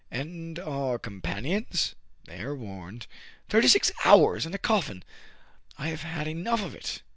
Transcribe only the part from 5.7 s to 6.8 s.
I have had enough of